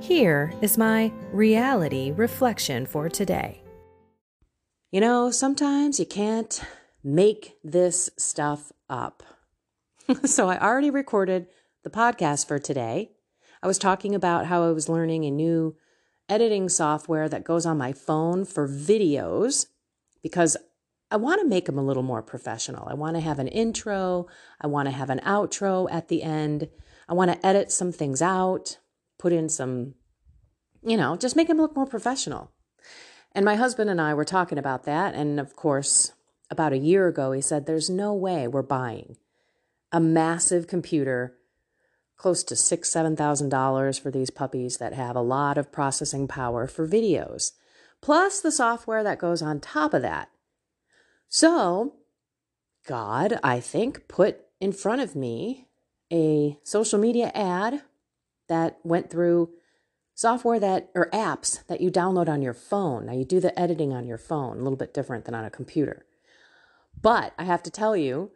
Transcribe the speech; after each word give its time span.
Here 0.00 0.52
is 0.60 0.76
my 0.76 1.10
reality 1.32 2.12
reflection 2.12 2.86
for 2.86 3.08
today. 3.08 3.62
You 4.92 5.00
know, 5.00 5.30
sometimes 5.30 5.98
you 5.98 6.06
can't 6.06 6.60
make 7.02 7.56
this 7.64 8.10
stuff 8.18 8.72
up. 8.88 9.22
so 10.24 10.48
I 10.48 10.60
already 10.60 10.90
recorded 10.90 11.48
the 11.82 11.90
podcast 11.90 12.46
for 12.46 12.58
today. 12.58 13.12
I 13.62 13.66
was 13.66 13.78
talking 13.78 14.14
about 14.14 14.46
how 14.46 14.62
I 14.62 14.70
was 14.70 14.88
learning 14.88 15.24
a 15.24 15.30
new 15.30 15.76
editing 16.28 16.68
software 16.68 17.28
that 17.28 17.44
goes 17.44 17.64
on 17.64 17.78
my 17.78 17.92
phone 17.92 18.44
for 18.44 18.68
videos 18.68 19.66
because 20.22 20.56
I 21.10 21.16
want 21.16 21.40
to 21.40 21.48
make 21.48 21.66
them 21.66 21.78
a 21.78 21.84
little 21.84 22.02
more 22.02 22.22
professional. 22.22 22.86
I 22.86 22.94
want 22.94 23.16
to 23.16 23.20
have 23.20 23.38
an 23.38 23.48
intro, 23.48 24.26
I 24.60 24.66
want 24.66 24.88
to 24.88 24.94
have 24.94 25.10
an 25.10 25.20
outro 25.20 25.88
at 25.90 26.08
the 26.08 26.22
end. 26.22 26.68
I 27.08 27.14
want 27.14 27.32
to 27.32 27.46
edit 27.46 27.72
some 27.72 27.92
things 27.92 28.20
out 28.20 28.78
put 29.18 29.32
in 29.32 29.48
some, 29.48 29.94
you 30.82 30.96
know, 30.96 31.16
just 31.16 31.36
make 31.36 31.48
him 31.48 31.58
look 31.58 31.74
more 31.74 31.86
professional. 31.86 32.50
And 33.32 33.44
my 33.44 33.56
husband 33.56 33.90
and 33.90 34.00
I 34.00 34.14
were 34.14 34.24
talking 34.24 34.58
about 34.58 34.84
that. 34.84 35.14
And 35.14 35.38
of 35.38 35.56
course, 35.56 36.12
about 36.50 36.72
a 36.72 36.78
year 36.78 37.06
ago, 37.08 37.32
he 37.32 37.40
said, 37.40 37.66
There's 37.66 37.90
no 37.90 38.14
way 38.14 38.48
we're 38.48 38.62
buying 38.62 39.16
a 39.92 40.00
massive 40.00 40.66
computer 40.66 41.36
close 42.16 42.42
to 42.44 42.56
six, 42.56 42.90
seven 42.90 43.14
thousand 43.14 43.50
dollars 43.50 43.98
for 43.98 44.10
these 44.10 44.30
puppies 44.30 44.78
that 44.78 44.94
have 44.94 45.16
a 45.16 45.20
lot 45.20 45.58
of 45.58 45.72
processing 45.72 46.26
power 46.26 46.66
for 46.66 46.88
videos, 46.88 47.52
plus 48.00 48.40
the 48.40 48.52
software 48.52 49.02
that 49.02 49.18
goes 49.18 49.42
on 49.42 49.60
top 49.60 49.92
of 49.92 50.02
that. 50.02 50.30
So, 51.28 51.94
God, 52.86 53.38
I 53.42 53.60
think, 53.60 54.08
put 54.08 54.40
in 54.60 54.72
front 54.72 55.02
of 55.02 55.14
me 55.14 55.68
a 56.10 56.58
social 56.62 56.98
media 56.98 57.32
ad 57.34 57.82
that 58.48 58.78
went 58.84 59.10
through 59.10 59.50
software 60.14 60.58
that 60.58 60.90
or 60.94 61.10
apps 61.10 61.66
that 61.66 61.80
you 61.80 61.90
download 61.90 62.28
on 62.28 62.42
your 62.42 62.54
phone. 62.54 63.06
Now 63.06 63.12
you 63.12 63.24
do 63.24 63.40
the 63.40 63.58
editing 63.58 63.92
on 63.92 64.06
your 64.06 64.18
phone, 64.18 64.56
a 64.56 64.62
little 64.62 64.76
bit 64.76 64.94
different 64.94 65.24
than 65.24 65.34
on 65.34 65.44
a 65.44 65.50
computer. 65.50 66.06
But 67.00 67.34
I 67.38 67.44
have 67.44 67.62
to 67.64 67.70
tell 67.70 67.96
you, 67.96 68.30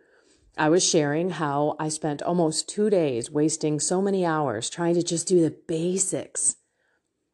I 0.59 0.69
was 0.69 0.87
sharing 0.87 1.31
how 1.31 1.77
I 1.79 1.89
spent 1.89 2.23
almost 2.23 2.69
2 2.69 2.91
days 2.91 3.31
wasting 3.31 3.81
so 3.81 4.03
many 4.03 4.27
hours 4.27 4.69
trying 4.69 4.95
to 4.97 5.03
just 5.03 5.27
do 5.27 5.41
the 5.41 5.57
basics. 5.67 6.57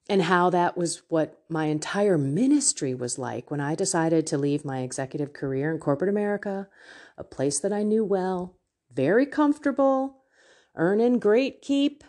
And 0.09 0.23
how 0.23 0.51
that 0.51 0.77
was 0.77 1.03
what 1.09 1.43
my 1.49 1.65
entire 1.65 2.17
ministry 2.17 2.95
was 2.95 3.19
like 3.19 3.51
when 3.51 3.61
I 3.61 3.75
decided 3.75 4.25
to 4.29 4.39
leave 4.39 4.65
my 4.65 4.83
executive 4.83 5.33
career 5.33 5.73
in 5.73 5.81
corporate 5.81 6.11
America, 6.11 6.69
a 7.19 7.25
place 7.25 7.59
that 7.59 7.73
I 7.73 7.83
knew 7.83 8.05
well, 8.05 8.55
very 8.93 9.27
comfortable, 9.27 10.19
earning 10.77 11.19
great 11.19 11.61
keep, 11.61 12.05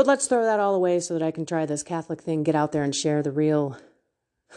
but 0.00 0.06
let's 0.06 0.26
throw 0.26 0.44
that 0.44 0.58
all 0.58 0.74
away 0.74 0.98
so 0.98 1.12
that 1.12 1.22
I 1.22 1.30
can 1.30 1.44
try 1.44 1.66
this 1.66 1.82
Catholic 1.82 2.22
thing, 2.22 2.42
get 2.42 2.54
out 2.54 2.72
there 2.72 2.82
and 2.82 2.96
share 2.96 3.22
the 3.22 3.30
real 3.30 3.76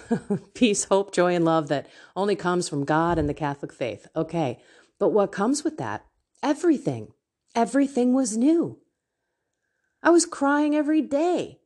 peace, 0.53 0.85
hope, 0.85 1.13
joy, 1.13 1.35
and 1.35 1.43
love 1.43 1.67
that 1.67 1.85
only 2.15 2.37
comes 2.37 2.69
from 2.69 2.85
God 2.85 3.19
and 3.19 3.27
the 3.27 3.33
Catholic 3.33 3.73
faith. 3.73 4.07
Okay. 4.15 4.61
But 4.99 5.09
what 5.09 5.33
comes 5.33 5.65
with 5.65 5.77
that? 5.79 6.05
Everything. 6.41 7.09
Everything 7.53 8.13
was 8.13 8.37
new. 8.37 8.79
I 10.01 10.11
was 10.11 10.25
crying 10.25 10.77
every 10.77 11.01
day. 11.01 11.59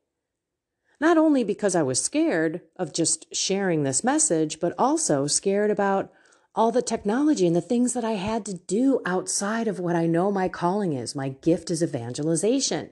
Not 1.00 1.20
only 1.20 1.44
because 1.44 1.76
I 1.76 1.84
was 1.84 2.02
scared 2.02 2.62
of 2.78 2.92
just 2.92 3.32
sharing 3.32 3.84
this 3.84 4.04
message, 4.04 4.60
but 4.60 4.74
also 4.80 5.28
scared 5.28 5.70
about 5.70 6.12
all 6.56 6.72
the 6.72 6.82
technology 6.82 7.46
and 7.46 7.56
the 7.56 7.62
things 7.62 7.94
that 7.94 8.04
I 8.04 8.14
had 8.14 8.44
to 8.48 8.56
do 8.56 9.02
outside 9.06 9.68
of 9.68 9.80
what 9.80 9.96
I 9.96 10.08
know 10.08 10.32
my 10.32 10.50
calling 10.50 10.94
is. 10.94 11.14
My 11.14 11.30
gift 11.30 11.70
is 11.70 11.84
evangelization. 11.84 12.90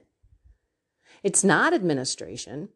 It's 1.26 1.42
not 1.42 1.74
administration. 1.74 2.68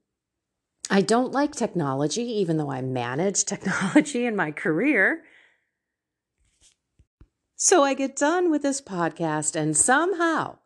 I 0.91 1.03
don't 1.03 1.31
like 1.31 1.55
technology, 1.55 2.25
even 2.25 2.57
though 2.57 2.73
I 2.73 2.83
manage 2.83 3.45
technology 3.45 4.27
in 4.27 4.35
my 4.35 4.51
career. 4.51 5.23
So 7.55 7.85
I 7.85 7.95
get 7.95 8.17
done 8.17 8.51
with 8.51 8.63
this 8.63 8.81
podcast, 8.81 9.55
and 9.55 9.77
somehow, 9.77 10.59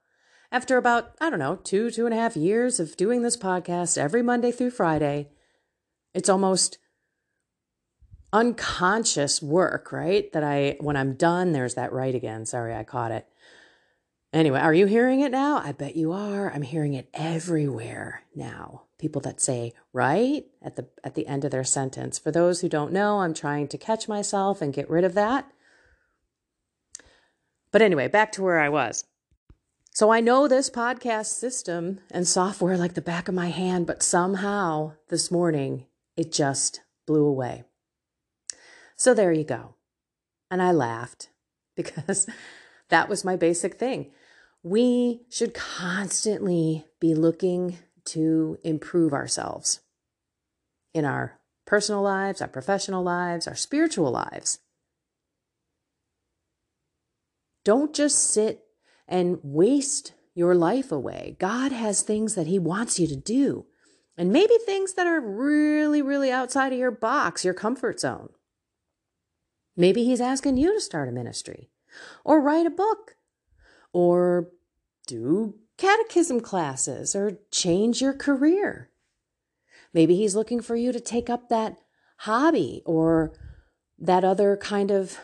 after 0.51 0.79
about, 0.79 1.13
I 1.21 1.29
don't 1.29 1.39
know, 1.39 1.57
two, 1.57 1.91
two 1.91 2.07
and 2.07 2.15
a 2.15 2.17
half 2.17 2.39
years 2.39 2.81
of 2.81 2.97
doing 2.97 3.21
this 3.21 3.37
podcast 3.37 3.99
every 3.99 4.23
Monday 4.23 4.51
through 4.51 4.71
Friday, 4.71 5.29
it's 6.15 6.31
almost 6.31 6.79
unconscious 8.33 9.43
work, 9.43 9.93
right? 9.93 10.33
That 10.33 10.43
I, 10.43 10.79
when 10.81 10.97
I'm 10.97 11.17
done, 11.17 11.53
there's 11.53 11.75
that 11.75 11.93
right 11.93 12.15
again. 12.15 12.47
Sorry, 12.47 12.75
I 12.75 12.83
caught 12.83 13.13
it. 13.13 13.27
Anyway, 14.35 14.59
are 14.59 14.75
you 14.75 14.87
hearing 14.87 15.21
it 15.21 15.31
now? 15.31 15.59
I 15.59 15.71
bet 15.71 15.95
you 15.95 16.11
are. 16.11 16.51
I'm 16.53 16.63
hearing 16.63 16.95
it 16.95 17.09
everywhere 17.15 18.25
now. 18.35 18.83
People 18.99 19.21
that 19.21 19.41
say 19.41 19.73
right 19.93 20.45
at 20.61 20.75
the 20.75 20.89
at 21.05 21.15
the 21.15 21.29
end 21.29 21.45
of 21.45 21.53
their 21.53 21.63
sentence. 21.63 22.19
For 22.19 22.33
those 22.33 22.61
who 22.61 22.69
don't 22.69 22.93
know, 22.93 23.21
I'm 23.21 23.33
trying 23.33 23.69
to 23.69 23.79
catch 23.79 24.09
myself 24.09 24.61
and 24.61 24.75
get 24.75 24.91
rid 24.91 25.05
of 25.05 25.15
that. 25.15 25.47
But 27.71 27.81
anyway, 27.81 28.09
back 28.09 28.33
to 28.33 28.43
where 28.43 28.59
I 28.59 28.69
was. 28.69 29.05
So 29.93 30.11
I 30.11 30.19
know 30.19 30.49
this 30.49 30.69
podcast 30.69 31.27
system 31.27 32.01
and 32.11 32.27
software 32.27 32.77
like 32.77 32.95
the 32.95 33.01
back 33.01 33.29
of 33.29 33.37
my 33.37 33.51
hand, 33.51 33.87
but 33.87 34.03
somehow 34.03 34.95
this 35.11 35.31
morning 35.31 35.87
it 36.17 36.33
just 36.33 36.81
blew 37.07 37.25
away. 37.25 37.63
So 38.97 39.15
there 39.15 39.33
you 39.33 39.45
go. 39.45 39.77
And 40.51 40.61
I 40.61 40.73
laughed 40.73 41.29
because 41.77 42.27
that 42.89 43.09
was 43.09 43.25
my 43.25 43.37
basic 43.37 43.75
thing 43.75 44.11
we 44.65 45.21
should 45.29 45.53
constantly 45.53 46.87
be 46.99 47.15
looking 47.15 47.79
to 48.07 48.59
improve 48.65 49.13
ourselves 49.13 49.81
in 50.95 51.05
our 51.05 51.39
personal 51.67 52.01
lives, 52.01 52.41
our 52.41 52.49
professional 52.49 53.03
lives, 53.03 53.47
our 53.47 53.55
spiritual 53.55 54.11
lives. 54.11 54.59
Don't 57.63 57.95
just 57.95 58.31
sit 58.31 58.65
and 59.07 59.39
waste 59.43 60.15
your 60.35 60.55
life 60.55 60.91
away. 60.91 61.37
God 61.39 61.71
has 61.71 62.01
things 62.01 62.35
that 62.35 62.47
He 62.47 62.59
wants 62.59 62.99
you 62.99 63.07
to 63.07 63.17
do, 63.17 63.67
and 64.17 64.33
maybe 64.33 64.55
things 64.65 64.95
that 64.95 65.07
are 65.07 65.21
really, 65.21 66.01
really 66.01 66.33
outside 66.33 66.73
of 66.73 66.79
your 66.79 66.91
box, 66.91 67.45
your 67.45 67.55
comfort 67.55 68.01
zone. 68.01 68.31
Maybe 69.77 70.05
He's 70.05 70.23
asking 70.23 70.57
you 70.57 70.73
to 70.73 70.81
start 70.81 71.09
a 71.11 71.13
ministry 71.13 71.69
or 72.25 72.41
write 72.41 72.67
a 72.67 72.71
book 72.71 73.17
or 73.95 74.51
do 75.07 75.55
catechism 75.79 76.41
classes 76.41 77.15
or 77.17 77.39
change 77.51 78.03
your 78.03 78.13
career. 78.13 78.91
Maybe 79.95 80.17
he's 80.17 80.37
looking 80.37 80.61
for 80.61 80.77
you 80.77 80.93
to 80.93 81.01
take 81.01 81.31
up 81.31 81.49
that 81.49 81.79
hobby 82.19 82.83
or 82.85 83.33
that 83.99 84.25
other 84.25 84.57
kind 84.57 84.91
of 84.91 85.19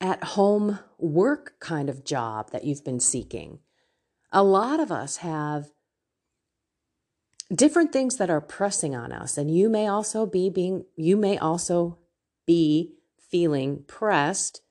at 0.00 0.22
home 0.24 0.80
work 0.98 1.54
kind 1.60 1.88
of 1.88 2.04
job 2.04 2.50
that 2.50 2.64
you've 2.64 2.84
been 2.84 3.00
seeking. 3.00 3.60
A 4.32 4.42
lot 4.42 4.80
of 4.80 4.90
us 4.90 5.18
have 5.18 5.70
different 7.54 7.92
things 7.92 8.16
that 8.16 8.30
are 8.30 8.40
pressing 8.40 8.94
on 8.94 9.12
us 9.12 9.36
and 9.36 9.54
you 9.54 9.68
may 9.68 9.86
also 9.86 10.24
be 10.24 10.48
being 10.48 10.84
you 10.96 11.16
may 11.16 11.36
also 11.36 11.98
be 12.46 12.94
feeling 13.18 13.82
pressed 13.88 14.62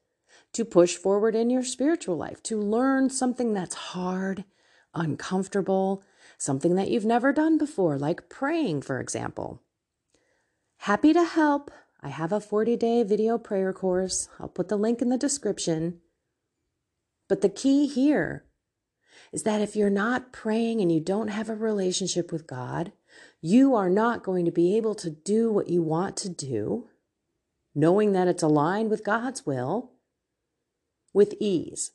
to 0.54 0.66
push 0.66 0.96
forward 0.96 1.36
in 1.36 1.50
your 1.50 1.64
spiritual 1.64 2.18
life, 2.18 2.42
to 2.44 2.60
learn 2.60 3.10
something 3.10 3.54
that's 3.54 3.76
hard, 3.76 4.46
uncomfortable, 4.94 6.04
something 6.38 6.76
that 6.76 6.90
you've 6.90 7.06
never 7.06 7.32
done 7.32 7.58
before, 7.58 7.98
like 7.98 8.30
praying, 8.30 8.82
for 8.82 9.00
example. 9.00 9.62
Happy 10.78 11.14
to 11.14 11.24
help. 11.24 11.72
I 12.02 12.10
have 12.10 12.32
a 12.32 12.40
40 12.40 12.78
day 12.78 13.04
video 13.04 13.38
prayer 13.38 13.74
course. 13.74 14.30
I'll 14.40 14.48
put 14.48 14.70
the 14.70 14.78
link 14.78 15.02
in 15.02 15.10
the 15.10 15.18
description. 15.18 16.00
But 17.28 17.42
the 17.42 17.50
key 17.50 17.86
here 17.86 18.46
is 19.32 19.44
that 19.44 19.62
if 19.62 19.76
you're 19.76 19.90
not 19.90 20.32
praying 20.32 20.82
and 20.82 20.92
you 20.92 21.00
don't 21.00 21.28
have 21.28 21.50
a 21.50 21.56
relationship 21.56 22.32
with 22.32 22.48
God, 22.48 22.92
you 23.42 23.76
are 23.76 23.90
not 23.90 24.24
going 24.24 24.46
to 24.46 24.52
be 24.52 24.76
able 24.78 24.96
to 24.96 25.10
do 25.10 25.52
what 25.52 25.70
you 25.70 25.84
want 25.84 26.18
to 26.18 26.30
do, 26.30 26.88
knowing 27.76 28.14
that 28.14 28.28
it's 28.28 28.44
aligned 28.44 28.90
with 28.90 29.04
God's 29.04 29.46
will, 29.46 29.92
with 31.14 31.34
ease. 31.40 31.92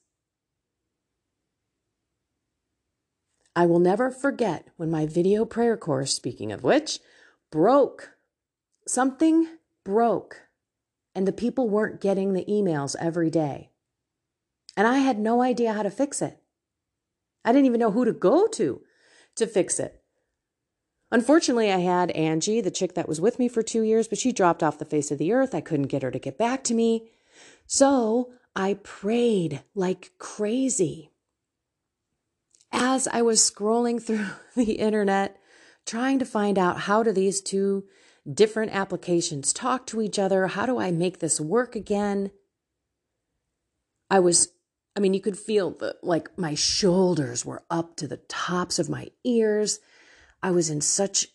I 3.56 3.66
will 3.66 3.78
never 3.78 4.10
forget 4.10 4.68
when 4.76 4.90
my 4.90 5.06
video 5.06 5.44
prayer 5.44 5.76
course, 5.76 6.12
speaking 6.12 6.50
of 6.50 6.64
which, 6.64 6.98
broke. 7.50 8.10
Something 8.86 9.46
broke, 9.84 10.42
and 11.14 11.26
the 11.26 11.32
people 11.32 11.68
weren't 11.68 12.00
getting 12.00 12.32
the 12.32 12.44
emails 12.46 12.96
every 13.00 13.30
day. 13.30 13.70
And 14.76 14.86
I 14.86 14.98
had 14.98 15.18
no 15.18 15.40
idea 15.40 15.72
how 15.72 15.82
to 15.82 15.90
fix 15.90 16.20
it. 16.20 16.38
I 17.44 17.52
didn't 17.52 17.66
even 17.66 17.80
know 17.80 17.92
who 17.92 18.04
to 18.04 18.12
go 18.12 18.46
to 18.48 18.82
to 19.36 19.46
fix 19.46 19.78
it. 19.78 20.02
Unfortunately, 21.12 21.70
I 21.70 21.78
had 21.78 22.10
Angie, 22.12 22.60
the 22.60 22.70
chick 22.70 22.94
that 22.94 23.08
was 23.08 23.20
with 23.20 23.38
me 23.38 23.48
for 23.48 23.62
two 23.62 23.82
years, 23.82 24.08
but 24.08 24.18
she 24.18 24.32
dropped 24.32 24.62
off 24.62 24.78
the 24.78 24.84
face 24.84 25.12
of 25.12 25.18
the 25.18 25.32
earth. 25.32 25.54
I 25.54 25.60
couldn't 25.60 25.86
get 25.86 26.02
her 26.02 26.10
to 26.10 26.18
get 26.18 26.36
back 26.36 26.64
to 26.64 26.74
me. 26.74 27.10
So 27.66 28.32
I 28.56 28.74
prayed 28.74 29.62
like 29.74 30.12
crazy. 30.18 31.10
As 32.72 33.08
I 33.08 33.22
was 33.22 33.40
scrolling 33.40 34.02
through 34.06 34.26
the 34.54 34.74
internet, 34.74 35.38
trying 35.86 36.18
to 36.18 36.24
find 36.24 36.58
out 36.58 36.80
how 36.80 37.02
do 37.02 37.12
these 37.12 37.40
two 37.40 37.84
different 38.32 38.72
applications 38.72 39.52
talk 39.52 39.86
to 39.86 40.00
each 40.00 40.18
other? 40.18 40.46
How 40.46 40.66
do 40.66 40.78
I 40.78 40.90
make 40.90 41.18
this 41.18 41.40
work 41.40 41.76
again? 41.76 42.30
I 44.10 44.20
was 44.20 44.48
I 44.96 45.00
mean, 45.00 45.12
you 45.12 45.20
could 45.20 45.38
feel 45.38 45.72
the 45.72 45.96
like 46.02 46.38
my 46.38 46.54
shoulders 46.54 47.44
were 47.44 47.64
up 47.68 47.96
to 47.96 48.06
the 48.06 48.18
tops 48.28 48.78
of 48.78 48.88
my 48.88 49.08
ears. 49.24 49.80
I 50.42 50.52
was 50.52 50.70
in 50.70 50.80
such 50.80 51.28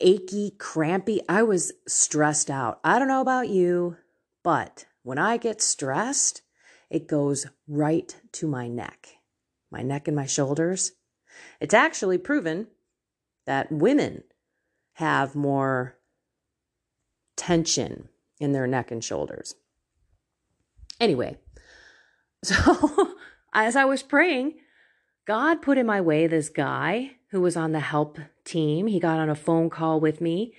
achy, 0.00 0.52
crampy. 0.58 1.20
I 1.28 1.42
was 1.42 1.72
stressed 1.86 2.50
out. 2.50 2.80
I 2.82 2.98
don't 2.98 3.08
know 3.08 3.20
about 3.20 3.50
you, 3.50 3.96
but 4.42 4.86
when 5.02 5.18
I 5.18 5.36
get 5.36 5.62
stressed, 5.62 6.42
it 6.90 7.06
goes 7.06 7.46
right 7.68 8.14
to 8.32 8.46
my 8.46 8.68
neck, 8.68 9.08
my 9.70 9.82
neck 9.82 10.06
and 10.08 10.16
my 10.16 10.26
shoulders. 10.26 10.92
It's 11.60 11.74
actually 11.74 12.18
proven 12.18 12.68
that 13.46 13.70
women 13.70 14.24
have 14.94 15.34
more 15.34 15.96
tension 17.36 18.08
in 18.38 18.52
their 18.52 18.66
neck 18.66 18.90
and 18.90 19.02
shoulders. 19.02 19.54
Anyway, 20.98 21.38
so 22.44 23.14
as 23.52 23.76
I 23.76 23.84
was 23.84 24.02
praying, 24.02 24.54
God 25.26 25.62
put 25.62 25.78
in 25.78 25.86
my 25.86 26.00
way 26.00 26.26
this 26.26 26.48
guy 26.48 27.12
who 27.30 27.40
was 27.40 27.56
on 27.56 27.72
the 27.72 27.80
help 27.80 28.18
team. 28.44 28.88
He 28.88 28.98
got 28.98 29.18
on 29.18 29.30
a 29.30 29.34
phone 29.34 29.70
call 29.70 30.00
with 30.00 30.20
me. 30.20 30.52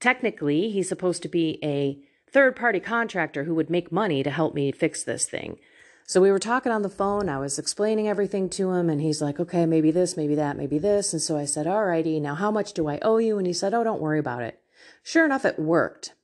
Technically, 0.00 0.70
he's 0.70 0.88
supposed 0.88 1.22
to 1.22 1.28
be 1.28 1.58
a 1.62 2.02
third 2.32 2.56
party 2.56 2.80
contractor 2.80 3.44
who 3.44 3.54
would 3.54 3.70
make 3.70 3.92
money 3.92 4.22
to 4.22 4.30
help 4.30 4.54
me 4.54 4.72
fix 4.72 5.02
this 5.02 5.26
thing. 5.26 5.58
So 6.06 6.20
we 6.20 6.30
were 6.30 6.38
talking 6.38 6.72
on 6.72 6.82
the 6.82 6.88
phone. 6.88 7.28
I 7.28 7.38
was 7.38 7.58
explaining 7.58 8.08
everything 8.08 8.48
to 8.50 8.72
him, 8.72 8.90
and 8.90 9.00
he's 9.00 9.22
like, 9.22 9.38
okay, 9.38 9.66
maybe 9.66 9.90
this, 9.90 10.16
maybe 10.16 10.34
that, 10.34 10.56
maybe 10.56 10.78
this. 10.78 11.12
And 11.12 11.22
so 11.22 11.36
I 11.36 11.44
said, 11.44 11.66
all 11.66 11.84
righty, 11.84 12.18
now 12.20 12.34
how 12.34 12.50
much 12.50 12.72
do 12.72 12.88
I 12.88 12.98
owe 13.02 13.18
you? 13.18 13.38
And 13.38 13.46
he 13.46 13.52
said, 13.52 13.72
oh, 13.72 13.84
don't 13.84 14.00
worry 14.00 14.18
about 14.18 14.42
it. 14.42 14.60
Sure 15.02 15.24
enough, 15.24 15.44
it 15.44 15.58
worked. 15.58 16.14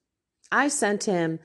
I 0.50 0.68
sent 0.68 1.04
him 1.04 1.38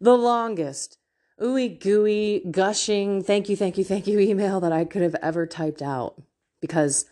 the 0.00 0.16
longest 0.16 0.98
ooey 1.40 1.80
gooey, 1.80 2.44
gushing, 2.50 3.22
thank 3.22 3.48
you, 3.48 3.56
thank 3.56 3.78
you, 3.78 3.84
thank 3.84 4.06
you 4.06 4.18
email 4.18 4.60
that 4.60 4.72
I 4.72 4.84
could 4.84 5.02
have 5.02 5.14
ever 5.22 5.46
typed 5.46 5.82
out 5.82 6.20
because 6.60 7.06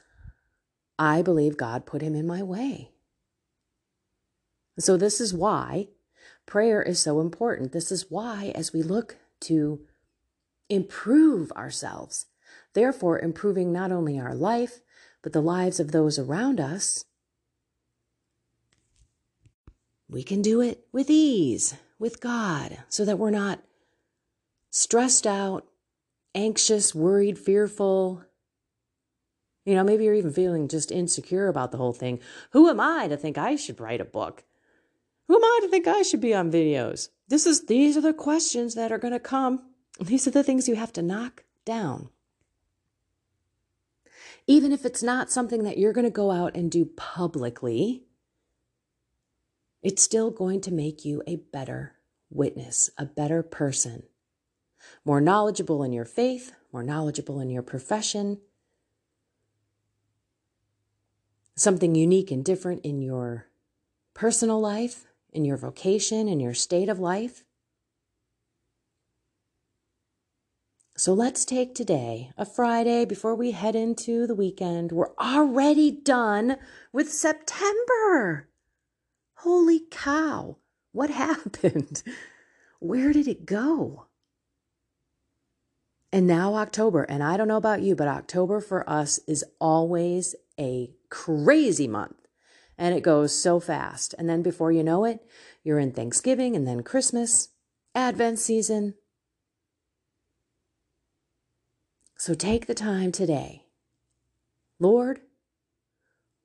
I 0.98 1.22
believe 1.22 1.56
God 1.56 1.86
put 1.86 2.02
him 2.02 2.14
in 2.14 2.26
my 2.26 2.42
way. 2.42 2.90
So, 4.78 4.96
this 4.96 5.20
is 5.20 5.32
why 5.32 5.88
prayer 6.46 6.82
is 6.82 6.98
so 6.98 7.20
important. 7.20 7.72
This 7.72 7.92
is 7.92 8.10
why, 8.10 8.52
as 8.54 8.72
we 8.72 8.82
look 8.82 9.16
to 9.40 9.80
improve 10.68 11.52
ourselves, 11.52 12.26
therefore 12.72 13.18
improving 13.18 13.72
not 13.72 13.92
only 13.92 14.18
our 14.18 14.34
life, 14.34 14.80
but 15.22 15.32
the 15.32 15.42
lives 15.42 15.80
of 15.80 15.92
those 15.92 16.18
around 16.18 16.60
us, 16.60 17.04
we 20.08 20.22
can 20.22 20.40
do 20.40 20.60
it 20.60 20.86
with 20.92 21.10
ease 21.10 21.74
with 21.98 22.20
God 22.20 22.78
so 22.88 23.04
that 23.04 23.18
we're 23.18 23.30
not 23.30 23.62
stressed 24.70 25.26
out, 25.26 25.66
anxious, 26.34 26.94
worried, 26.94 27.38
fearful. 27.38 28.22
You 29.64 29.74
know, 29.74 29.84
maybe 29.84 30.04
you're 30.04 30.14
even 30.14 30.32
feeling 30.32 30.68
just 30.68 30.92
insecure 30.92 31.48
about 31.48 31.72
the 31.72 31.78
whole 31.78 31.92
thing. 31.92 32.20
Who 32.50 32.68
am 32.68 32.78
I 32.78 33.08
to 33.08 33.16
think 33.16 33.36
I 33.36 33.56
should 33.56 33.80
write 33.80 34.00
a 34.00 34.04
book? 34.04 34.44
Who 35.28 35.36
am 35.36 35.44
I 35.44 35.58
to 35.62 35.68
think 35.68 35.86
I 35.86 36.02
should 36.02 36.20
be 36.20 36.34
on 36.34 36.52
videos? 36.52 37.08
This 37.28 37.46
is 37.46 37.66
these 37.66 37.96
are 37.96 38.02
the 38.02 38.12
questions 38.12 38.74
that 38.74 38.92
are 38.92 38.98
going 38.98 39.12
to 39.12 39.20
come. 39.20 39.62
These 40.00 40.26
are 40.26 40.30
the 40.30 40.44
things 40.44 40.68
you 40.68 40.76
have 40.76 40.92
to 40.94 41.02
knock 41.02 41.44
down. 41.64 42.10
Even 44.46 44.70
if 44.70 44.84
it's 44.84 45.02
not 45.02 45.30
something 45.30 45.64
that 45.64 45.78
you're 45.78 45.92
going 45.92 46.04
to 46.04 46.10
go 46.10 46.30
out 46.30 46.54
and 46.54 46.70
do 46.70 46.84
publicly, 46.84 48.04
it's 49.82 50.02
still 50.02 50.30
going 50.30 50.60
to 50.60 50.72
make 50.72 51.04
you 51.04 51.22
a 51.26 51.36
better 51.36 51.96
witness, 52.30 52.90
a 52.96 53.04
better 53.04 53.42
person 53.42 54.04
more 55.04 55.20
knowledgeable 55.20 55.82
in 55.82 55.92
your 55.92 56.04
faith, 56.04 56.52
more 56.72 56.82
knowledgeable 56.82 57.40
in 57.40 57.50
your 57.50 57.62
profession, 57.62 58.38
something 61.54 61.94
unique 61.94 62.30
and 62.30 62.44
different 62.44 62.84
in 62.84 63.00
your 63.00 63.46
personal 64.14 64.60
life, 64.60 65.04
in 65.36 65.44
your 65.44 65.56
vocation, 65.56 66.28
in 66.28 66.40
your 66.40 66.54
state 66.54 66.88
of 66.88 66.98
life. 66.98 67.44
So 70.96 71.12
let's 71.12 71.44
take 71.44 71.74
today, 71.74 72.30
a 72.38 72.46
Friday, 72.46 73.04
before 73.04 73.34
we 73.34 73.50
head 73.50 73.76
into 73.76 74.26
the 74.26 74.34
weekend. 74.34 74.92
We're 74.92 75.14
already 75.20 75.90
done 75.90 76.56
with 76.90 77.12
September. 77.12 78.48
Holy 79.34 79.82
cow, 79.90 80.56
what 80.92 81.10
happened? 81.26 82.02
Where 82.80 83.12
did 83.12 83.28
it 83.28 83.44
go? 83.44 84.06
And 86.10 86.26
now 86.26 86.54
October. 86.54 87.02
And 87.02 87.22
I 87.22 87.36
don't 87.36 87.48
know 87.48 87.58
about 87.58 87.82
you, 87.82 87.94
but 87.94 88.08
October 88.08 88.62
for 88.62 88.88
us 88.88 89.20
is 89.28 89.44
always 89.60 90.34
a 90.58 90.94
crazy 91.10 91.86
month. 91.86 92.25
And 92.78 92.94
it 92.94 93.02
goes 93.02 93.34
so 93.40 93.58
fast. 93.58 94.14
And 94.18 94.28
then 94.28 94.42
before 94.42 94.70
you 94.70 94.82
know 94.82 95.04
it, 95.04 95.20
you're 95.64 95.78
in 95.78 95.92
Thanksgiving 95.92 96.54
and 96.54 96.66
then 96.66 96.82
Christmas, 96.82 97.48
Advent 97.94 98.38
season. 98.38 98.94
So 102.18 102.34
take 102.34 102.66
the 102.66 102.74
time 102.74 103.12
today. 103.12 103.64
Lord, 104.78 105.20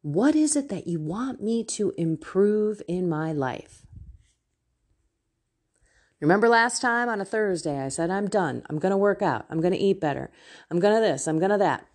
what 0.02 0.36
is 0.36 0.56
it 0.56 0.70
that 0.70 0.88
you 0.88 1.00
want 1.00 1.42
me 1.42 1.64
to 1.66 1.94
improve 1.98 2.82
in 2.88 3.08
my 3.10 3.32
life? 3.32 3.86
Remember 6.20 6.48
last 6.48 6.82
time 6.82 7.10
on 7.10 7.20
a 7.20 7.26
Thursday, 7.26 7.80
I 7.80 7.90
said, 7.90 8.12
I'm 8.12 8.28
done. 8.28 8.64
I'm 8.70 8.80
going 8.80 8.92
to 8.92 8.98
work 8.98 9.22
out. 9.22 9.46
I'm 9.50 9.60
going 9.60 9.74
to 9.74 9.80
eat 9.80 10.00
better. 10.00 10.32
I'm 10.70 10.80
going 10.80 10.94
to 10.94 11.02
this. 11.02 11.28
I'm 11.28 11.40
going 11.40 11.52
to 11.52 11.58
that. 11.58 11.88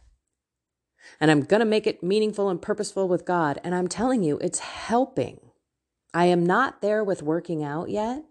And 1.21 1.31
I'm 1.31 1.43
going 1.43 1.61
to 1.61 1.67
make 1.67 1.87
it 1.87 2.03
meaningful 2.03 2.49
and 2.49 2.61
purposeful 2.61 3.09
with 3.09 3.25
God. 3.25 3.61
And 3.65 3.75
I'm 3.75 3.89
telling 3.89 4.23
you, 4.23 4.39
it's 4.39 4.59
helping. 4.59 5.41
I 6.13 6.27
am 6.27 6.45
not 6.45 6.81
there 6.83 7.05
with 7.05 7.23
working 7.23 7.63
out 7.63 7.91
yet. 7.91 8.25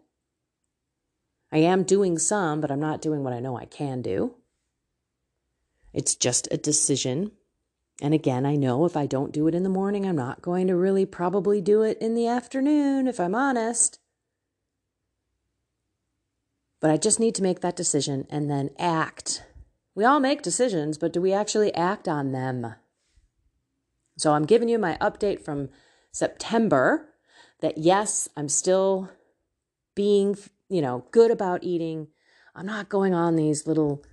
I 1.51 1.59
am 1.59 1.83
doing 1.83 2.17
some, 2.17 2.61
but 2.61 2.71
I'm 2.71 2.79
not 2.79 3.01
doing 3.01 3.23
what 3.23 3.33
I 3.33 3.39
know 3.39 3.57
I 3.57 3.65
can 3.65 4.01
do. 4.01 4.35
It's 5.93 6.15
just 6.15 6.47
a 6.51 6.57
decision. 6.57 7.31
And 8.01 8.13
again, 8.13 8.45
I 8.45 8.55
know 8.55 8.85
if 8.85 8.97
I 8.97 9.05
don't 9.05 9.31
do 9.31 9.47
it 9.47 9.55
in 9.55 9.63
the 9.63 9.69
morning, 9.69 10.05
I'm 10.05 10.17
not 10.17 10.41
going 10.41 10.67
to 10.67 10.75
really 10.75 11.05
probably 11.05 11.61
do 11.61 11.81
it 11.81 11.97
in 12.01 12.13
the 12.13 12.27
afternoon, 12.27 13.07
if 13.07 13.19
I'm 13.19 13.33
honest. 13.33 13.99
But 16.81 16.91
I 16.91 16.97
just 16.97 17.19
need 17.19 17.35
to 17.35 17.43
make 17.43 17.61
that 17.61 17.77
decision 17.77 18.27
and 18.29 18.49
then 18.49 18.71
act. 18.77 19.43
We 19.95 20.03
all 20.03 20.19
make 20.19 20.41
decisions, 20.41 20.97
but 20.97 21.13
do 21.13 21.21
we 21.21 21.31
actually 21.31 21.73
act 21.73 22.07
on 22.07 22.33
them? 22.33 22.75
So 24.17 24.33
I'm 24.33 24.45
giving 24.45 24.67
you 24.67 24.77
my 24.77 24.97
update 24.99 25.41
from 25.41 25.69
September 26.11 27.09
that 27.61 27.77
yes, 27.77 28.27
I'm 28.35 28.49
still 28.49 29.09
being, 29.95 30.37
you 30.69 30.81
know, 30.81 31.05
good 31.11 31.31
about 31.31 31.63
eating. 31.63 32.07
I'm 32.53 32.65
not 32.65 32.89
going 32.89 33.13
on 33.13 33.37
these 33.37 33.65
little 33.65 34.03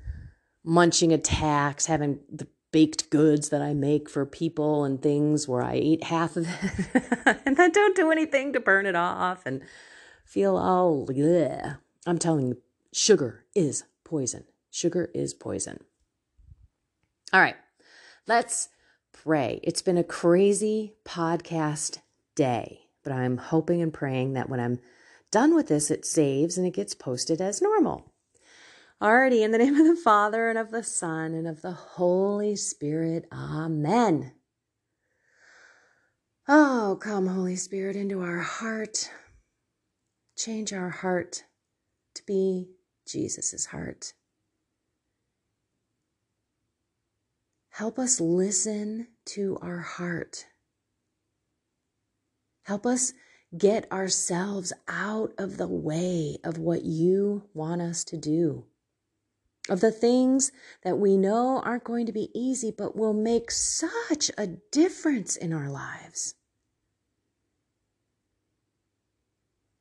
munching 0.64 1.12
attacks, 1.12 1.86
having 1.86 2.20
the 2.32 2.46
baked 2.70 3.10
goods 3.10 3.50
that 3.50 3.60
I 3.60 3.74
make 3.74 4.08
for 4.08 4.24
people 4.24 4.84
and 4.84 5.02
things 5.02 5.46
where 5.46 5.62
I 5.62 5.76
eat 5.76 6.04
half 6.04 6.36
of 6.36 6.46
it 6.48 7.40
and 7.44 7.56
then 7.56 7.70
don't 7.70 7.94
do 7.94 8.10
anything 8.10 8.52
to 8.54 8.60
burn 8.60 8.86
it 8.86 8.96
off 8.96 9.44
and 9.44 9.62
feel 10.24 10.56
all, 10.56 11.06
bleh. 11.06 11.78
I'm 12.06 12.18
telling 12.18 12.48
you, 12.48 12.62
sugar 12.92 13.44
is 13.54 13.84
poison. 14.04 14.44
Sugar 14.72 15.10
is 15.14 15.34
poison. 15.34 15.84
All 17.30 17.40
right, 17.40 17.56
let's 18.26 18.70
pray. 19.12 19.60
It's 19.62 19.82
been 19.82 19.98
a 19.98 20.02
crazy 20.02 20.94
podcast 21.04 21.98
day, 22.34 22.86
but 23.04 23.12
I'm 23.12 23.36
hoping 23.36 23.82
and 23.82 23.92
praying 23.92 24.32
that 24.32 24.48
when 24.48 24.60
I'm 24.60 24.80
done 25.30 25.54
with 25.54 25.68
this, 25.68 25.90
it 25.90 26.06
saves 26.06 26.56
and 26.56 26.66
it 26.66 26.72
gets 26.72 26.94
posted 26.94 27.42
as 27.42 27.60
normal. 27.60 28.14
Alrighty, 29.00 29.42
in 29.42 29.50
the 29.50 29.58
name 29.58 29.76
of 29.76 29.86
the 29.86 30.02
Father 30.02 30.48
and 30.48 30.58
of 30.58 30.70
the 30.70 30.82
Son 30.82 31.34
and 31.34 31.46
of 31.46 31.60
the 31.60 31.72
Holy 31.72 32.56
Spirit, 32.56 33.26
Amen. 33.30 34.32
Oh, 36.48 36.98
come, 36.98 37.26
Holy 37.26 37.56
Spirit, 37.56 37.94
into 37.94 38.22
our 38.22 38.38
heart. 38.38 39.10
Change 40.38 40.72
our 40.72 40.88
heart 40.88 41.44
to 42.14 42.22
be 42.26 42.70
Jesus' 43.06 43.66
heart. 43.66 44.14
Help 47.72 47.98
us 47.98 48.20
listen 48.20 49.08
to 49.26 49.58
our 49.60 49.78
heart. 49.80 50.46
Help 52.62 52.86
us 52.86 53.12
get 53.58 53.90
ourselves 53.92 54.72
out 54.88 55.32
of 55.36 55.58
the 55.58 55.68
way 55.68 56.38
of 56.44 56.56
what 56.56 56.84
you 56.84 57.42
want 57.52 57.82
us 57.82 58.04
to 58.04 58.16
do 58.16 58.64
of 59.68 59.80
the 59.80 59.92
things 59.92 60.50
that 60.82 60.98
we 60.98 61.16
know 61.16 61.60
aren't 61.64 61.84
going 61.84 62.06
to 62.06 62.12
be 62.12 62.30
easy, 62.34 62.72
but 62.76 62.96
will 62.96 63.12
make 63.12 63.50
such 63.50 64.30
a 64.36 64.46
difference 64.46 65.36
in 65.36 65.52
our 65.52 65.68
lives. 65.68 66.34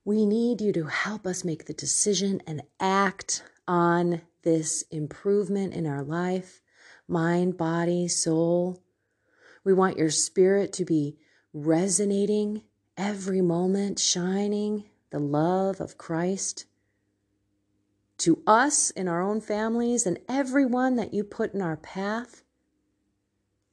We 0.05 0.25
need 0.25 0.61
you 0.61 0.71
to 0.73 0.85
help 0.85 1.25
us 1.25 1.43
make 1.43 1.65
the 1.65 1.73
decision 1.73 2.41
and 2.47 2.63
act 2.79 3.43
on 3.67 4.21
this 4.43 4.83
improvement 4.91 5.73
in 5.73 5.85
our 5.85 6.03
life, 6.03 6.61
mind, 7.11 7.57
body, 7.57 8.07
soul. 8.07 8.81
We 9.63 9.73
want 9.73 9.97
your 9.97 10.09
spirit 10.09 10.73
to 10.73 10.85
be 10.85 11.17
resonating 11.53 12.63
every 12.97 13.41
moment, 13.41 13.99
shining 13.99 14.85
the 15.11 15.19
love 15.19 15.81
of 15.81 15.97
Christ 15.97 16.65
to 18.21 18.41
us 18.45 18.91
in 18.91 19.07
our 19.07 19.21
own 19.21 19.41
families 19.41 20.05
and 20.05 20.19
everyone 20.29 20.95
that 20.95 21.11
you 21.11 21.23
put 21.23 21.55
in 21.55 21.61
our 21.61 21.77
path. 21.77 22.43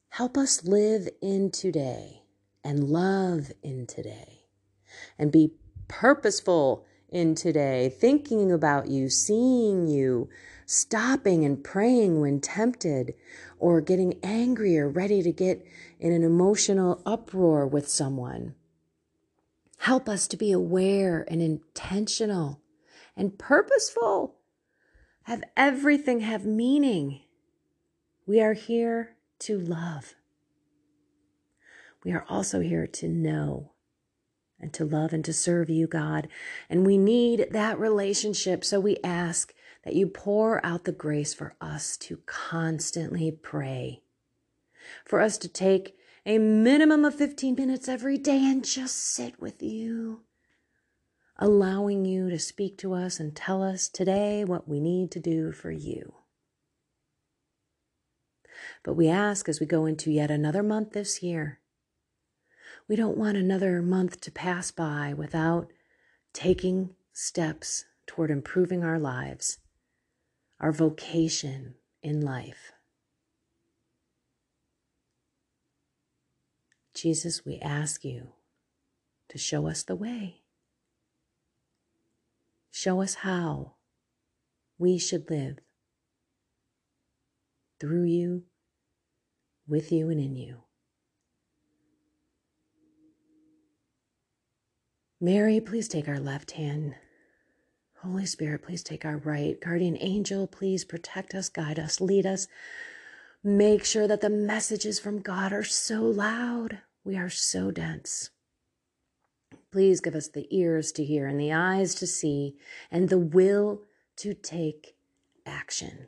Help 0.09 0.38
us 0.38 0.64
live 0.64 1.07
in 1.21 1.50
today 1.50 2.23
and 2.64 2.85
love 2.85 3.52
in 3.62 3.87
today 3.87 4.47
and 5.18 5.30
be 5.30 5.52
purposeful 5.87 6.87
in 7.11 7.35
today, 7.35 7.90
thinking 7.90 8.50
about 8.50 8.88
you, 8.88 9.11
seeing 9.11 9.87
you, 9.87 10.28
stopping 10.70 11.46
and 11.46 11.64
praying 11.64 12.20
when 12.20 12.40
tempted, 12.40 13.14
or 13.58 13.80
getting 13.80 14.20
angry 14.22 14.78
or 14.78 14.87
ready 14.87 15.22
to 15.22 15.32
get 15.32 15.66
in 15.98 16.12
an 16.12 16.22
emotional 16.22 17.00
uproar 17.06 17.66
with 17.66 17.88
someone. 17.88 18.54
Help 19.78 20.10
us 20.10 20.28
to 20.28 20.37
be 20.37 20.52
aware 20.52 21.25
and 21.28 21.40
intentional 21.40 22.60
and 23.16 23.38
purposeful 23.38 24.34
have 25.22 25.42
everything 25.56 26.20
have 26.20 26.44
meaning. 26.44 27.20
We 28.26 28.40
are 28.42 28.52
here 28.52 29.16
to 29.40 29.58
love. 29.58 30.14
We 32.04 32.12
are 32.12 32.26
also 32.28 32.60
here 32.60 32.87
to 32.87 33.08
know 33.08 33.72
and 34.60 34.72
to 34.75 34.84
love 34.84 35.12
and 35.12 35.25
to 35.25 35.32
serve 35.32 35.70
you, 35.70 35.87
God. 35.87 36.28
And 36.68 36.84
we 36.84 36.98
need 36.98 37.48
that 37.52 37.78
relationship. 37.78 38.64
So 38.64 38.80
we 38.80 38.98
ask 39.02 39.54
that 39.88 39.97
you 39.97 40.07
pour 40.07 40.62
out 40.66 40.85
the 40.85 40.92
grace 40.92 41.33
for 41.33 41.54
us 41.62 41.97
to 41.97 42.18
constantly 42.26 43.30
pray, 43.30 44.02
for 45.07 45.18
us 45.18 45.38
to 45.38 45.49
take 45.49 45.97
a 46.26 46.37
minimum 46.37 47.07
of 47.07 47.14
15 47.14 47.54
minutes 47.54 47.88
every 47.88 48.18
day 48.18 48.45
and 48.45 48.62
just 48.62 48.95
sit 48.95 49.40
with 49.40 49.62
you 49.62 50.21
allowing 51.38 52.04
you 52.04 52.28
to 52.28 52.38
speak 52.38 52.76
to 52.76 52.92
us 52.92 53.18
and 53.18 53.35
tell 53.35 53.62
us 53.62 53.88
today 53.88 54.45
what 54.45 54.68
we 54.68 54.78
need 54.78 55.11
to 55.11 55.21
do 55.21 55.52
for 55.52 55.71
you. 55.71 56.12
But 58.85 58.92
we 58.92 59.09
ask 59.09 59.49
as 59.49 59.59
we 59.59 59.64
go 59.64 59.87
into 59.87 60.11
yet 60.11 60.30
another 60.30 60.62
month 60.62 60.92
this 60.92 61.23
year, 61.23 61.61
we 62.87 62.95
don't 62.95 63.16
want 63.16 63.38
another 63.38 63.80
month 63.80 64.21
to 64.21 64.30
pass 64.30 64.71
by 64.71 65.14
without 65.16 65.73
taking 66.35 66.90
steps 67.14 67.87
toward 68.07 68.30
improving 68.30 68.85
our 68.85 68.99
lives, 68.99 69.57
our 70.61 70.73
vocation 70.73 71.75
in 72.03 72.21
life. 72.21 72.73
Jesus, 76.95 77.45
we 77.45 77.59
ask 77.61 78.05
you 78.05 78.33
to 79.29 79.38
show 79.38 79.69
us 79.69 79.85
the 79.85 79.95
way. 79.95 80.43
Show 82.73 83.00
us 83.00 83.15
how 83.15 83.75
we 84.79 84.99
should 84.99 85.31
live 85.31 85.59
through 87.81 88.05
you, 88.05 88.45
with 89.67 89.93
you, 89.93 90.11
and 90.11 90.21
in 90.21 90.35
you. 90.35 90.62
Mary, 95.21 95.61
please 95.61 95.88
take 95.88 96.09
our 96.09 96.21
left 96.21 96.53
hand. 96.53 96.95
Holy 98.02 98.26
Spirit, 98.26 98.62
please 98.62 98.83
take 98.83 99.05
our 99.05 99.17
right. 99.17 99.61
Guardian 99.61 99.97
angel, 100.00 100.47
please 100.47 100.85
protect 100.85 101.35
us, 101.35 101.49
guide 101.49 101.78
us, 101.78 102.00
lead 102.00 102.26
us. 102.26 102.47
Make 103.43 103.85
sure 103.85 104.07
that 104.07 104.21
the 104.21 104.31
messages 104.31 105.00
from 105.00 105.21
God 105.21 105.52
are 105.52 105.64
so 105.64 106.02
loud. 106.02 106.78
We 107.05 107.17
are 107.17 107.31
so 107.31 107.71
dense. 107.71 108.31
Please 109.73 110.00
give 110.00 110.14
us 110.14 110.28
the 110.28 110.47
ears 110.50 110.93
to 110.93 111.05
hear 111.05 111.26
and 111.26 111.40
the 111.40 111.52
eyes 111.52 111.95
to 111.97 112.07
see 112.07 112.57
and 112.90 113.09
the 113.09 113.19
will 113.19 113.83
to 114.17 114.33
take 114.33 114.97
action. 115.45 116.07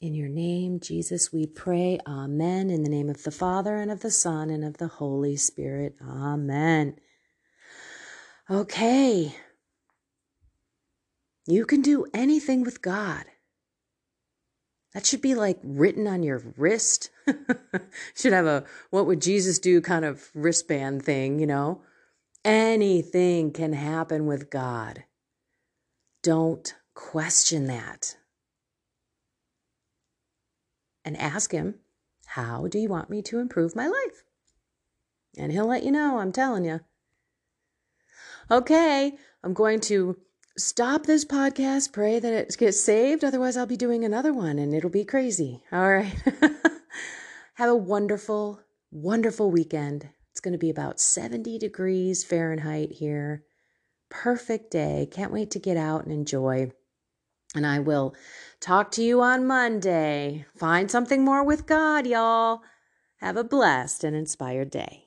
In 0.00 0.14
your 0.14 0.28
name, 0.28 0.80
Jesus, 0.80 1.32
we 1.32 1.46
pray. 1.46 1.98
Amen. 2.06 2.70
In 2.70 2.82
the 2.82 2.90
name 2.90 3.08
of 3.08 3.22
the 3.22 3.30
Father 3.30 3.76
and 3.76 3.90
of 3.90 4.00
the 4.00 4.10
Son 4.10 4.50
and 4.50 4.64
of 4.64 4.76
the 4.78 4.88
Holy 4.88 5.36
Spirit. 5.36 5.94
Amen. 6.02 6.96
Okay. 8.50 9.34
You 11.46 11.66
can 11.66 11.82
do 11.82 12.06
anything 12.14 12.62
with 12.62 12.80
God. 12.80 13.24
That 14.94 15.04
should 15.04 15.20
be 15.20 15.34
like 15.34 15.58
written 15.62 16.06
on 16.06 16.22
your 16.22 16.38
wrist. 16.56 17.10
should 18.14 18.32
have 18.32 18.46
a 18.46 18.64
what 18.90 19.06
would 19.06 19.20
Jesus 19.20 19.58
do 19.58 19.80
kind 19.80 20.04
of 20.04 20.30
wristband 20.34 21.04
thing, 21.04 21.40
you 21.40 21.46
know? 21.46 21.82
Anything 22.44 23.52
can 23.52 23.72
happen 23.72 24.26
with 24.26 24.50
God. 24.50 25.04
Don't 26.22 26.74
question 26.94 27.66
that. 27.66 28.16
And 31.04 31.16
ask 31.16 31.52
Him, 31.52 31.74
How 32.26 32.66
do 32.68 32.78
you 32.78 32.88
want 32.88 33.10
me 33.10 33.20
to 33.22 33.40
improve 33.40 33.74
my 33.74 33.88
life? 33.88 34.24
And 35.36 35.50
He'll 35.50 35.66
let 35.66 35.82
you 35.82 35.90
know, 35.90 36.18
I'm 36.18 36.32
telling 36.32 36.64
you. 36.64 36.80
Okay, 38.50 39.14
I'm 39.42 39.54
going 39.54 39.80
to 39.80 40.18
stop 40.56 41.06
this 41.06 41.24
podcast, 41.24 41.92
pray 41.92 42.18
that 42.18 42.32
it 42.32 42.56
gets 42.58 42.80
saved. 42.80 43.24
Otherwise, 43.24 43.56
I'll 43.56 43.66
be 43.66 43.76
doing 43.76 44.04
another 44.04 44.32
one 44.32 44.58
and 44.58 44.74
it'll 44.74 44.90
be 44.90 45.04
crazy. 45.04 45.62
All 45.72 45.88
right. 45.88 46.14
Have 47.54 47.70
a 47.70 47.76
wonderful, 47.76 48.60
wonderful 48.90 49.50
weekend. 49.50 50.08
It's 50.32 50.40
going 50.40 50.52
to 50.52 50.58
be 50.58 50.70
about 50.70 51.00
70 51.00 51.58
degrees 51.58 52.24
Fahrenheit 52.24 52.92
here. 52.92 53.44
Perfect 54.10 54.70
day. 54.70 55.08
Can't 55.10 55.32
wait 55.32 55.50
to 55.52 55.58
get 55.58 55.76
out 55.76 56.04
and 56.04 56.12
enjoy. 56.12 56.72
And 57.54 57.66
I 57.66 57.78
will 57.78 58.14
talk 58.60 58.90
to 58.92 59.02
you 59.02 59.22
on 59.22 59.46
Monday. 59.46 60.44
Find 60.56 60.90
something 60.90 61.24
more 61.24 61.44
with 61.44 61.66
God, 61.66 62.06
y'all. 62.06 62.62
Have 63.18 63.36
a 63.36 63.44
blessed 63.44 64.02
and 64.02 64.16
inspired 64.16 64.70
day. 64.70 65.03